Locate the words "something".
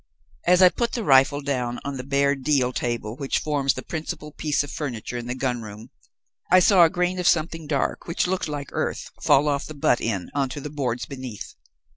7.27-7.67